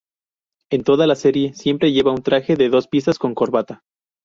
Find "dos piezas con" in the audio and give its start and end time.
2.69-3.35